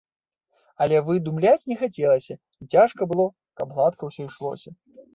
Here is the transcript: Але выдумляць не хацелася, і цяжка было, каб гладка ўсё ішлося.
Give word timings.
Але 0.85 0.97
выдумляць 1.09 1.67
не 1.73 1.77
хацелася, 1.83 2.39
і 2.65 2.75
цяжка 2.75 3.01
было, 3.15 3.31
каб 3.63 3.67
гладка 3.81 4.03
ўсё 4.15 4.23
ішлося. 4.31 4.69